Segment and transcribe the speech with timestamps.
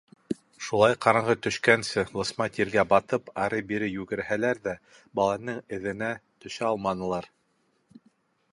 [0.67, 4.75] Шулай ҡараңғы төшкәнсе лысма тиргә батып, ары-бире йүгерһәләр ҙә
[5.21, 6.11] баланың эҙенә
[6.47, 7.29] төшә алманылар.